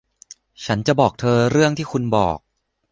[0.65, 2.37] ฉันจะบอกเธอเรื่องที่คุณบอก